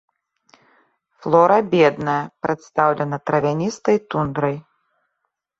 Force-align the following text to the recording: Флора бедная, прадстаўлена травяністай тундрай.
Флора 1.25 1.57
бедная, 1.75 2.17
прадстаўлена 2.47 3.17
травяністай 3.31 3.97
тундрай. 4.15 4.57